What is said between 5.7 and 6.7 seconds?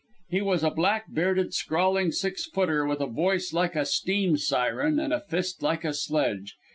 a sledge.